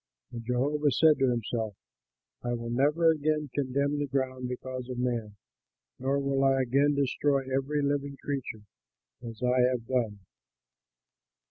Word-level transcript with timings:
And 0.31 0.43
Jehovah 0.43 0.89
said 0.89 1.19
to 1.19 1.29
himself, 1.29 1.75
"I 2.43 2.53
will 2.55 2.71
never 2.71 3.11
again 3.11 3.51
condemn 3.53 3.99
the 3.99 4.07
ground 4.07 4.47
because 4.49 4.89
of 4.89 4.97
man, 4.97 5.35
nor 5.99 6.17
will 6.17 6.43
I 6.43 6.63
again 6.63 6.95
destroy 6.95 7.41
every 7.55 7.83
living 7.83 8.17
creature, 8.17 8.65
as 9.23 9.43
I 9.43 9.59
have 9.59 9.85
done. 9.85 10.21